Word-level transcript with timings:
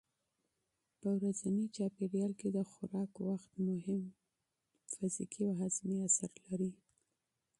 په 0.99 1.07
ورځني 1.17 1.65
چاپېریال 1.75 2.31
کې 2.39 2.47
د 2.55 2.59
خوراک 2.71 3.11
وخت 3.29 3.51
مهم 3.69 4.01
فزیکي 4.93 5.41
او 5.49 5.53
هاضمي 5.61 5.97
اثر 6.07 6.31
لري. 6.47 6.71